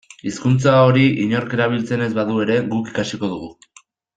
Hizkuntza 0.27 0.71
hori 0.85 1.03
inork 1.25 1.53
erabiltzen 1.59 2.07
ez 2.09 2.09
badu 2.21 2.41
ere 2.47 2.59
guk 2.75 2.91
ikasiko 2.95 3.31
dugu. 3.37 3.53